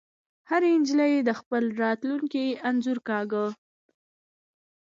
[0.49, 3.45] هرې نجلۍ د خپل راتلونکي انځور کاږه